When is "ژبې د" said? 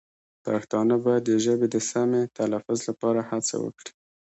1.45-1.77